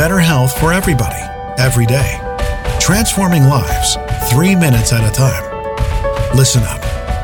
[0.00, 1.20] better health for everybody,
[1.58, 2.18] every day.
[2.80, 3.98] Transforming lives,
[4.30, 5.44] three minutes at a time.
[6.34, 6.80] Listen up.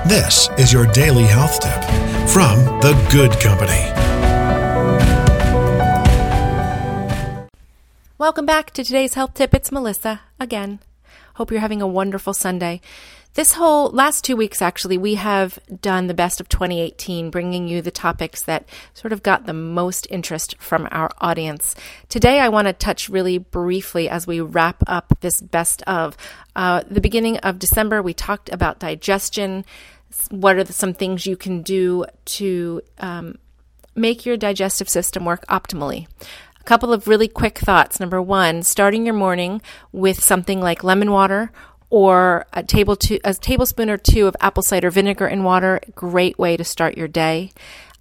[0.06, 1.82] This is your daily health tip
[2.28, 3.80] from The Good Company.
[8.18, 9.54] Welcome back to today's health tip.
[9.54, 10.80] It's Melissa again.
[11.36, 12.82] Hope you're having a wonderful Sunday.
[13.36, 17.82] This whole last two weeks, actually, we have done the best of 2018, bringing you
[17.82, 21.74] the topics that sort of got the most interest from our audience.
[22.08, 26.16] Today, I want to touch really briefly as we wrap up this best of.
[26.56, 29.66] Uh, the beginning of December, we talked about digestion.
[30.30, 33.36] What are the, some things you can do to um,
[33.94, 36.06] make your digestive system work optimally?
[36.58, 38.00] A couple of really quick thoughts.
[38.00, 39.60] Number one, starting your morning
[39.92, 41.52] with something like lemon water
[41.90, 45.80] or a, table a tablespoon or two of apple cider vinegar in water.
[45.94, 47.52] Great way to start your day.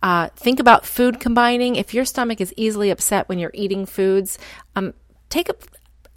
[0.01, 1.75] Uh, think about food combining.
[1.75, 4.37] If your stomach is easily upset when you're eating foods,
[4.75, 4.93] um,
[5.29, 5.55] take a,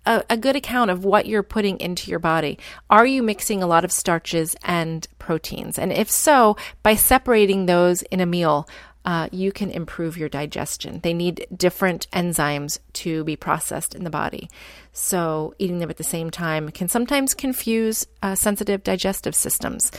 [0.04, 2.58] a, a, good account of what you're putting into your body.
[2.90, 5.78] Are you mixing a lot of starches and proteins?
[5.78, 8.68] And if so, by separating those in a meal,
[9.08, 11.00] uh, you can improve your digestion.
[11.02, 14.50] They need different enzymes to be processed in the body.
[14.92, 19.90] So, eating them at the same time can sometimes confuse uh, sensitive digestive systems.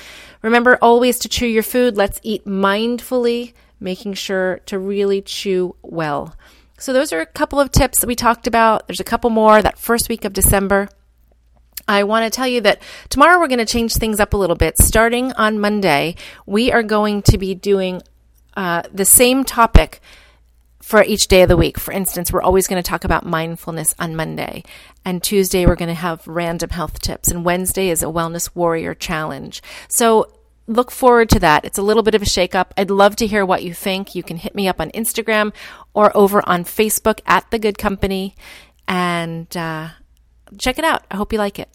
[0.44, 1.98] Remember always to chew your food.
[1.98, 6.36] Let's eat mindfully, making sure to really chew well.
[6.78, 8.86] So, those are a couple of tips that we talked about.
[8.86, 10.88] There's a couple more that first week of December.
[11.88, 14.56] I want to tell you that tomorrow we're going to change things up a little
[14.56, 14.78] bit.
[14.78, 16.14] Starting on Monday,
[16.46, 18.04] we are going to be doing
[18.60, 20.02] uh, the same topic
[20.82, 21.80] for each day of the week.
[21.80, 24.66] For instance, we're always going to talk about mindfulness on Monday.
[25.06, 27.30] And Tuesday, we're going to have random health tips.
[27.30, 29.64] And Wednesday is a Wellness Warrior Challenge.
[29.88, 30.30] So
[30.68, 31.64] look forward to that.
[31.64, 32.72] It's a little bit of a shakeup.
[32.76, 34.14] I'd love to hear what you think.
[34.14, 35.54] You can hit me up on Instagram
[35.94, 38.36] or over on Facebook at The Good Company
[38.90, 39.92] and uh,
[40.58, 41.06] check it out.
[41.10, 41.70] I hope you like it.